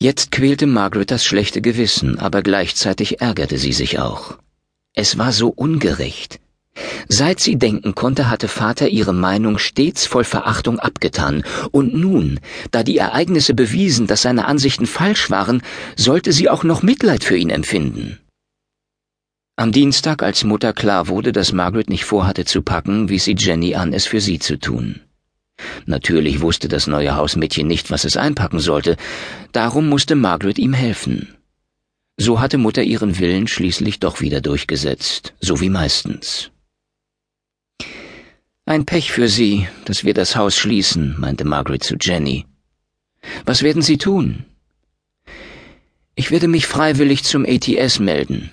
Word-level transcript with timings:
Jetzt 0.00 0.30
quälte 0.30 0.66
Margaret 0.66 1.10
das 1.10 1.24
schlechte 1.24 1.60
Gewissen, 1.60 2.20
aber 2.20 2.42
gleichzeitig 2.42 3.20
ärgerte 3.20 3.58
sie 3.58 3.72
sich 3.72 3.98
auch. 3.98 4.38
Es 4.94 5.18
war 5.18 5.32
so 5.32 5.48
ungerecht. 5.48 6.38
Seit 7.08 7.40
sie 7.40 7.56
denken 7.56 7.96
konnte, 7.96 8.30
hatte 8.30 8.46
Vater 8.46 8.88
ihre 8.88 9.12
Meinung 9.12 9.58
stets 9.58 10.06
voll 10.06 10.22
Verachtung 10.22 10.78
abgetan, 10.78 11.42
und 11.72 11.94
nun, 11.94 12.38
da 12.70 12.84
die 12.84 12.98
Ereignisse 12.98 13.54
bewiesen, 13.54 14.06
dass 14.06 14.22
seine 14.22 14.44
Ansichten 14.44 14.86
falsch 14.86 15.30
waren, 15.30 15.62
sollte 15.96 16.32
sie 16.32 16.48
auch 16.48 16.62
noch 16.62 16.82
Mitleid 16.82 17.24
für 17.24 17.36
ihn 17.36 17.50
empfinden. 17.50 18.20
Am 19.56 19.72
Dienstag, 19.72 20.22
als 20.22 20.44
Mutter 20.44 20.72
klar 20.72 21.08
wurde, 21.08 21.32
dass 21.32 21.52
Margaret 21.52 21.90
nicht 21.90 22.04
vorhatte 22.04 22.44
zu 22.44 22.62
packen, 22.62 23.08
wies 23.08 23.24
sie 23.24 23.34
Jenny 23.36 23.74
an, 23.74 23.92
es 23.92 24.06
für 24.06 24.20
sie 24.20 24.38
zu 24.38 24.60
tun. 24.60 25.00
Natürlich 25.86 26.40
wusste 26.40 26.68
das 26.68 26.86
neue 26.86 27.16
Hausmädchen 27.16 27.66
nicht, 27.66 27.90
was 27.90 28.04
es 28.04 28.16
einpacken 28.16 28.60
sollte, 28.60 28.96
darum 29.52 29.88
musste 29.88 30.14
Margaret 30.14 30.58
ihm 30.58 30.72
helfen. 30.72 31.36
So 32.16 32.40
hatte 32.40 32.58
Mutter 32.58 32.82
ihren 32.82 33.18
Willen 33.18 33.46
schließlich 33.46 34.00
doch 34.00 34.20
wieder 34.20 34.40
durchgesetzt, 34.40 35.34
so 35.40 35.60
wie 35.60 35.70
meistens. 35.70 36.50
Ein 38.66 38.84
Pech 38.84 39.12
für 39.12 39.28
Sie, 39.28 39.66
dass 39.84 40.04
wir 40.04 40.14
das 40.14 40.36
Haus 40.36 40.56
schließen, 40.56 41.14
meinte 41.18 41.44
Margaret 41.44 41.82
zu 41.82 41.96
Jenny. 41.98 42.44
Was 43.46 43.62
werden 43.62 43.82
Sie 43.82 43.98
tun? 43.98 44.44
Ich 46.16 46.30
werde 46.30 46.48
mich 46.48 46.66
freiwillig 46.66 47.24
zum 47.24 47.46
ATS 47.46 48.00
melden. 48.00 48.50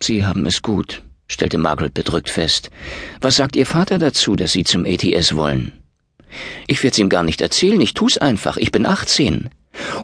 Sie 0.00 0.24
haben 0.24 0.46
es 0.46 0.62
gut, 0.62 1.02
stellte 1.26 1.58
Margaret 1.58 1.92
bedrückt 1.92 2.30
fest. 2.30 2.70
Was 3.20 3.36
sagt 3.36 3.56
Ihr 3.56 3.66
Vater 3.66 3.98
dazu, 3.98 4.36
dass 4.36 4.52
Sie 4.52 4.64
zum 4.64 4.86
ATS 4.86 5.34
wollen? 5.34 5.72
Ich 6.66 6.82
werd's 6.82 6.98
ihm 6.98 7.08
gar 7.08 7.22
nicht 7.22 7.40
erzählen, 7.40 7.80
ich 7.80 7.94
tu's 7.94 8.18
einfach, 8.18 8.56
ich 8.56 8.72
bin 8.72 8.86
18. 8.86 9.50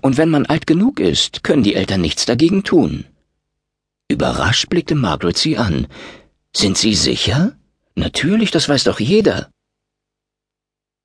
Und 0.00 0.16
wenn 0.16 0.30
man 0.30 0.46
alt 0.46 0.66
genug 0.66 1.00
ist, 1.00 1.42
können 1.45 1.62
die 1.62 1.74
Eltern 1.74 2.00
nichts 2.00 2.27
dagegen 2.27 2.62
tun. 2.62 3.05
Überrascht 4.08 4.69
blickte 4.69 4.94
Margaret 4.94 5.39
sie 5.39 5.56
an. 5.56 5.86
Sind 6.55 6.77
Sie 6.77 6.94
sicher? 6.94 7.56
Natürlich, 7.94 8.50
das 8.50 8.69
weiß 8.69 8.84
doch 8.84 9.00
jeder. 9.00 9.50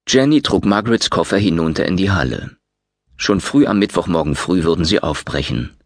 Jenny 0.09 0.42
trug 0.42 0.66
Margarets 0.66 1.09
Koffer 1.09 1.38
hinunter 1.38 1.86
in 1.86 1.97
die 1.97 2.12
Halle. 2.12 2.58
Schon 3.17 3.41
früh 3.41 3.66
am 3.66 3.80
Mittwochmorgen 3.80 4.36
früh 4.36 4.64
würden 4.64 4.86
sie 4.86 5.02
aufbrechen. 5.02 5.77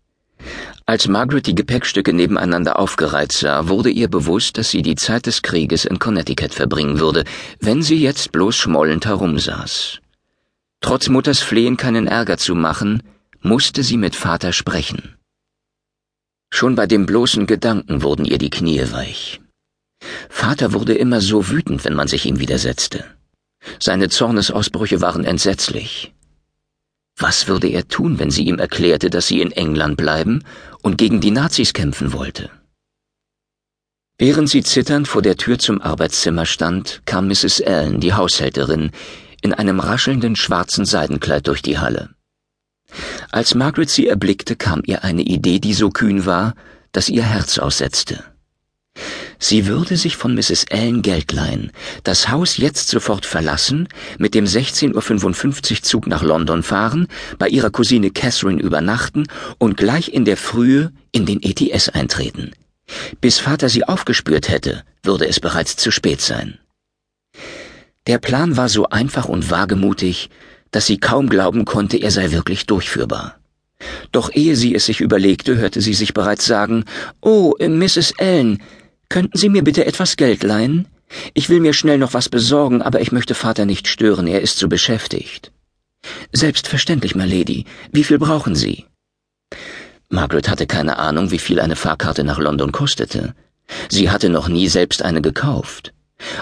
Als 0.86 1.08
Margaret 1.08 1.48
die 1.48 1.56
Gepäckstücke 1.56 2.14
nebeneinander 2.14 2.80
aufgereiht 2.80 3.32
sah, 3.32 3.68
wurde 3.68 3.90
ihr 3.90 4.10
bewusst, 4.10 4.58
dass 4.58 4.72
sie 4.72 4.82
die 4.82 4.96
Zeit 4.96 5.26
des 5.26 5.42
Krieges 5.42 5.86
in 5.86 6.00
Connecticut 6.00 6.54
verbringen 6.54 7.00
würde, 7.00 7.24
wenn 7.60 7.82
sie 7.82 8.02
jetzt 8.02 8.32
bloß 8.32 8.56
schmollend 8.56 9.06
herumsaß. 9.06 10.00
Trotz 10.82 11.10
Mutters 11.10 11.40
Flehen 11.40 11.78
keinen 11.78 12.08
Ärger 12.08 12.38
zu 12.38 12.56
machen, 12.56 13.04
musste 13.42 13.84
sie 13.84 13.98
mit 13.98 14.16
Vater 14.16 14.52
sprechen. 14.52 15.16
Schon 16.52 16.76
bei 16.76 16.88
dem 16.88 17.06
bloßen 17.06 17.48
Gedanken 17.48 18.02
wurden 18.04 18.26
ihr 18.26 18.38
die 18.38 18.50
Knie 18.50 18.84
weich. 18.92 19.40
Vater 20.30 20.74
wurde 20.74 20.94
immer 20.94 21.22
so 21.22 21.50
wütend, 21.50 21.86
wenn 21.86 21.94
man 21.94 22.08
sich 22.08 22.26
ihm 22.26 22.40
widersetzte. 22.40 23.06
Seine 23.80 24.10
Zornesausbrüche 24.10 25.02
waren 25.02 25.24
entsetzlich. 25.24 26.14
Was 27.22 27.48
würde 27.48 27.68
er 27.68 27.88
tun, 27.88 28.18
wenn 28.18 28.32
sie 28.32 28.46
ihm 28.46 28.58
erklärte, 28.58 29.12
dass 29.12 29.28
sie 29.28 29.42
in 29.42 29.52
England 29.52 29.96
bleiben 29.96 30.44
und 30.82 30.98
gegen 30.98 31.22
die 31.22 31.30
Nazis 31.30 31.72
kämpfen 31.72 32.14
wollte? 32.14 32.50
Während 34.18 34.50
sie 34.50 34.64
zitternd 34.64 35.08
vor 35.08 35.22
der 35.22 35.38
Tür 35.38 35.60
zum 35.60 35.82
Arbeitszimmer 35.82 36.48
stand, 36.48 37.04
kam 37.06 37.28
Mrs. 37.28 37.62
Allen, 37.62 38.00
die 38.00 38.16
Haushälterin, 38.16 38.90
in 39.44 39.54
einem 39.54 39.80
raschelnden 39.80 40.36
schwarzen 40.36 40.84
Seidenkleid 40.84 41.46
durch 41.48 41.62
die 41.62 41.78
Halle. 41.78 42.10
Als 43.32 43.54
Margaret 43.54 43.92
sie 43.92 44.08
erblickte, 44.08 44.56
kam 44.56 44.82
ihr 44.86 45.04
eine 45.04 45.22
Idee, 45.22 45.60
die 45.60 45.74
so 45.74 45.92
kühn 45.92 46.26
war, 46.26 46.56
dass 46.92 47.08
ihr 47.08 47.24
Herz 47.24 47.60
aussetzte. 47.60 48.24
Sie 49.44 49.66
würde 49.66 49.98
sich 49.98 50.18
von 50.18 50.36
Mrs. 50.36 50.68
Allen 50.70 51.02
Geld 51.02 51.32
leihen, 51.32 51.72
das 52.04 52.30
Haus 52.30 52.58
jetzt 52.58 52.90
sofort 52.90 53.26
verlassen, 53.26 53.90
mit 54.20 54.36
dem 54.36 54.46
16.55 54.46 55.72
Uhr 55.72 55.82
Zug 55.82 56.06
nach 56.06 56.22
London 56.22 56.62
fahren, 56.62 57.08
bei 57.40 57.48
ihrer 57.48 57.72
Cousine 57.72 58.12
Catherine 58.12 58.62
übernachten 58.62 59.26
und 59.58 59.78
gleich 59.78 60.14
in 60.14 60.26
der 60.26 60.38
Frühe 60.38 60.92
in 61.12 61.26
den 61.26 61.42
ETS 61.42 61.90
eintreten. 61.90 62.52
Bis 63.20 63.40
Vater 63.40 63.68
sie 63.68 63.84
aufgespürt 63.84 64.48
hätte, 64.48 64.84
würde 65.02 65.28
es 65.28 65.40
bereits 65.40 65.76
zu 65.76 65.90
spät 65.90 66.22
sein. 66.22 66.60
Der 68.06 68.20
Plan 68.20 68.58
war 68.58 68.70
so 68.70 68.90
einfach 68.90 69.26
und 69.26 69.50
wagemutig, 69.50 70.30
dass 70.70 70.86
sie 70.86 71.00
kaum 71.00 71.30
glauben 71.30 71.66
konnte, 71.66 71.98
er 71.98 72.12
sei 72.12 72.30
wirklich 72.30 72.68
durchführbar. 72.68 73.40
Doch 74.12 74.32
ehe 74.32 74.56
sie 74.56 74.76
es 74.76 74.86
sich 74.86 75.02
überlegte, 75.02 75.58
hörte 75.58 75.82
sie 75.82 75.96
sich 75.96 76.14
bereits 76.14 76.46
sagen, 76.46 76.86
Oh, 77.22 77.56
Mrs. 77.60 78.14
Allen, 78.20 78.62
Könnten 79.12 79.38
Sie 79.38 79.50
mir 79.50 79.62
bitte 79.62 79.86
etwas 79.86 80.16
Geld 80.16 80.42
leihen? 80.42 80.88
Ich 81.34 81.50
will 81.50 81.60
mir 81.60 81.74
schnell 81.74 81.98
noch 81.98 82.14
was 82.14 82.30
besorgen, 82.30 82.82
aber 82.82 83.02
ich 83.02 83.12
möchte 83.12 83.36
Vater 83.36 83.66
nicht 83.66 83.90
stören, 83.90 84.26
er 84.26 84.40
ist 84.40 84.58
so 84.58 84.70
beschäftigt. 84.70 85.52
Selbstverständlich, 86.32 87.14
my 87.14 87.26
Lady. 87.26 87.66
Wie 87.92 88.06
viel 88.06 88.20
brauchen 88.20 88.56
Sie? 88.56 88.86
Margaret 90.08 90.48
hatte 90.48 90.66
keine 90.66 90.98
Ahnung, 90.98 91.30
wie 91.30 91.40
viel 91.40 91.60
eine 91.60 91.76
Fahrkarte 91.76 92.24
nach 92.24 92.40
London 92.40 92.72
kostete. 92.72 93.36
Sie 93.90 94.10
hatte 94.10 94.30
noch 94.30 94.48
nie 94.48 94.70
selbst 94.70 95.02
eine 95.02 95.22
gekauft. 95.22 95.94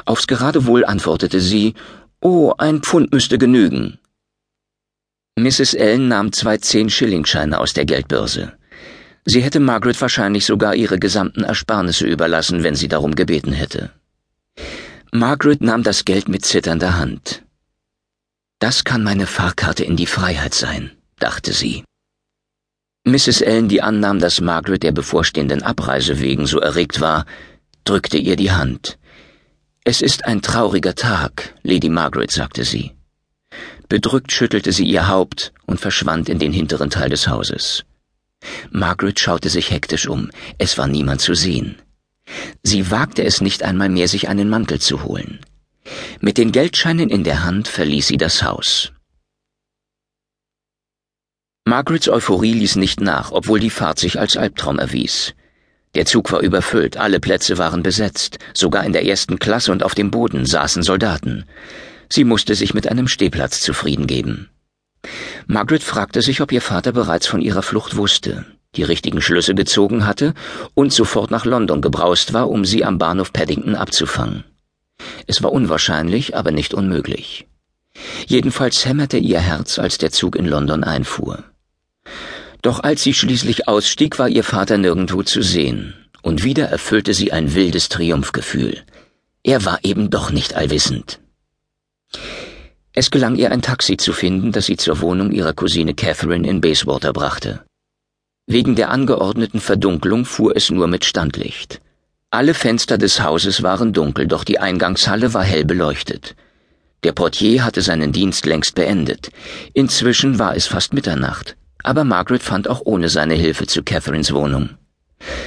Aufs 0.06 0.28
Geradewohl 0.28 0.86
antwortete 0.86 1.42
sie, 1.42 1.74
Oh, 2.22 2.54
ein 2.60 2.84
Pfund 2.84 3.12
müsste 3.12 3.40
genügen. 3.40 3.98
Mrs. 5.40 5.74
Ellen 5.74 6.08
nahm 6.08 6.34
zwei 6.34 6.58
Zehn-Schilling-Scheine 6.58 7.60
aus 7.60 7.74
der 7.74 7.86
Geldbörse. 7.86 8.59
Sie 9.26 9.42
hätte 9.42 9.60
Margaret 9.60 10.00
wahrscheinlich 10.02 10.46
sogar 10.46 10.76
ihre 10.76 11.00
gesamten 11.00 11.44
Ersparnisse 11.44 12.08
überlassen, 12.08 12.64
wenn 12.64 12.76
sie 12.76 12.88
darum 12.88 13.16
gebeten 13.16 13.52
hätte. 13.52 13.92
Margaret 15.12 15.62
nahm 15.62 15.84
das 15.84 16.06
Geld 16.06 16.30
mit 16.30 16.46
zitternder 16.46 16.98
Hand. 16.98 17.44
Das 18.60 18.84
kann 18.84 19.04
meine 19.04 19.26
Fahrkarte 19.26 19.84
in 19.84 19.96
die 19.96 20.06
Freiheit 20.06 20.54
sein, 20.54 20.92
dachte 21.18 21.54
sie. 21.54 21.84
Mrs. 23.06 23.42
Ellen, 23.42 23.70
die 23.70 23.82
annahm, 23.82 24.20
dass 24.20 24.42
Margaret 24.42 24.84
der 24.84 24.92
bevorstehenden 24.92 25.64
Abreise 25.64 26.20
wegen 26.20 26.46
so 26.46 26.60
erregt 26.60 27.02
war, 27.02 27.26
drückte 27.86 28.18
ihr 28.18 28.36
die 28.36 28.52
Hand. 28.52 29.00
Es 29.84 30.02
ist 30.02 30.26
ein 30.26 30.42
trauriger 30.42 30.94
Tag, 30.94 31.56
Lady 31.64 31.90
Margaret, 31.90 32.32
sagte 32.32 32.66
sie. 32.66 32.92
Bedrückt 33.88 34.32
schüttelte 34.32 34.72
sie 34.72 34.86
ihr 34.86 35.08
Haupt 35.08 35.54
und 35.66 35.80
verschwand 35.80 36.30
in 36.30 36.38
den 36.38 36.54
hinteren 36.54 36.92
Teil 36.92 37.10
des 37.10 37.28
Hauses. 37.28 37.86
Margaret 38.72 39.20
schaute 39.20 39.50
sich 39.50 39.72
hektisch 39.72 40.08
um. 40.08 40.30
Es 40.58 40.78
war 40.78 40.88
niemand 40.88 41.22
zu 41.22 41.34
sehen. 41.34 41.82
Sie 42.64 42.92
wagte 42.92 43.24
es 43.24 43.42
nicht 43.42 43.64
einmal 43.64 43.90
mehr, 43.90 44.08
sich 44.08 44.30
einen 44.30 44.50
Mantel 44.50 44.80
zu 44.80 45.04
holen. 45.04 45.40
Mit 46.22 46.38
den 46.38 46.52
Geldscheinen 46.52 47.10
in 47.10 47.24
der 47.24 47.44
Hand 47.44 47.68
verließ 47.68 48.08
sie 48.08 48.18
das 48.18 48.44
Haus. 48.44 48.92
Margarets 51.66 52.10
Euphorie 52.10 52.54
ließ 52.54 52.76
nicht 52.78 53.02
nach, 53.02 53.32
obwohl 53.32 53.60
die 53.60 53.70
Fahrt 53.70 54.00
sich 54.00 54.20
als 54.20 54.38
Albtraum 54.38 54.80
erwies. 54.80 55.34
Der 55.96 56.06
Zug 56.06 56.32
war 56.32 56.42
überfüllt, 56.42 56.98
alle 56.98 57.20
Plätze 57.20 57.58
waren 57.58 57.84
besetzt, 57.84 58.38
sogar 58.54 58.86
in 58.86 58.94
der 58.94 59.06
ersten 59.06 59.40
Klasse 59.40 59.72
und 59.72 59.84
auf 59.84 59.96
dem 59.96 60.12
Boden 60.12 60.46
saßen 60.46 60.84
Soldaten. 60.84 61.46
Sie 62.12 62.24
musste 62.24 62.56
sich 62.56 62.74
mit 62.74 62.88
einem 62.88 63.08
Stehplatz 63.08 63.62
zufrieden 63.62 64.08
geben. 64.08 64.50
Margaret 65.52 65.82
fragte 65.82 66.22
sich, 66.22 66.42
ob 66.42 66.52
ihr 66.52 66.62
Vater 66.62 66.92
bereits 66.92 67.26
von 67.26 67.42
ihrer 67.42 67.64
Flucht 67.64 67.96
wusste, 67.96 68.46
die 68.76 68.84
richtigen 68.84 69.20
Schlüsse 69.20 69.56
gezogen 69.56 70.06
hatte 70.06 70.36
und 70.76 70.94
sofort 70.94 71.32
nach 71.32 71.44
London 71.44 71.82
gebraust 71.82 72.34
war, 72.34 72.52
um 72.52 72.66
sie 72.66 72.86
am 72.86 73.00
Bahnhof 73.00 73.34
Paddington 73.34 73.74
abzufangen. 73.74 74.44
Es 75.26 75.42
war 75.42 75.52
unwahrscheinlich, 75.52 76.38
aber 76.38 76.52
nicht 76.52 76.76
unmöglich. 76.76 77.48
Jedenfalls 78.28 78.86
hämmerte 78.86 79.18
ihr 79.18 79.40
Herz, 79.40 79.80
als 79.80 79.98
der 79.98 80.12
Zug 80.12 80.36
in 80.36 80.46
London 80.46 80.84
einfuhr. 80.84 81.44
Doch 82.62 82.82
als 82.82 83.02
sie 83.02 83.16
schließlich 83.16 83.68
ausstieg, 83.68 84.20
war 84.20 84.30
ihr 84.30 84.44
Vater 84.44 84.78
nirgendwo 84.78 85.24
zu 85.24 85.42
sehen, 85.42 85.96
und 86.22 86.44
wieder 86.44 86.68
erfüllte 86.68 87.16
sie 87.16 87.32
ein 87.32 87.56
wildes 87.56 87.90
Triumphgefühl. 87.90 88.84
Er 89.42 89.66
war 89.66 89.80
eben 89.82 90.12
doch 90.12 90.30
nicht 90.30 90.54
allwissend. 90.54 91.20
Es 93.00 93.12
gelang 93.12 93.38
ihr 93.38 93.50
ein 93.54 93.62
Taxi 93.62 93.96
zu 93.96 94.12
finden, 94.12 94.52
das 94.52 94.66
sie 94.66 94.76
zur 94.76 95.00
Wohnung 95.00 95.32
ihrer 95.32 95.54
Cousine 95.54 95.94
Catherine 95.94 96.46
in 96.46 96.60
Bayswater 96.60 97.14
brachte. 97.14 97.64
Wegen 98.46 98.76
der 98.76 98.90
angeordneten 98.90 99.62
Verdunklung 99.62 100.26
fuhr 100.26 100.54
es 100.58 100.70
nur 100.70 100.88
mit 100.88 101.06
Standlicht. 101.06 101.80
Alle 102.30 102.54
Fenster 102.54 102.98
des 102.98 103.24
Hauses 103.24 103.64
waren 103.64 103.94
dunkel, 103.94 104.28
doch 104.28 104.44
die 104.44 104.60
Eingangshalle 104.60 105.34
war 105.34 105.46
hell 105.46 105.64
beleuchtet. 105.64 106.36
Der 107.04 107.14
Portier 107.14 107.64
hatte 107.64 107.82
seinen 107.82 108.12
Dienst 108.12 108.46
längst 108.46 108.76
beendet. 108.76 109.30
Inzwischen 109.74 110.38
war 110.38 110.58
es 110.58 110.68
fast 110.68 110.94
Mitternacht, 110.94 111.56
aber 111.82 112.04
Margaret 112.04 112.44
fand 112.44 112.68
auch 112.68 112.82
ohne 112.84 113.08
seine 113.08 113.36
Hilfe 113.36 113.66
zu 113.66 113.82
Catherines 113.82 114.34
Wohnung. 114.34 114.72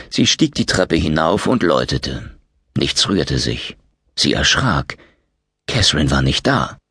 Sie 0.08 0.26
stieg 0.26 0.55
die 0.55 0.64
Treppe 0.64 0.96
hinauf 0.96 1.46
und 1.46 1.62
läutete. 1.62 2.31
Nichts 2.78 3.06
rührte 3.10 3.38
sich. 3.38 3.76
Sie 4.16 4.32
erschrak. 4.32 4.96
Catherine 5.66 6.10
war 6.10 6.22
nicht 6.22 6.46
da. 6.46 6.78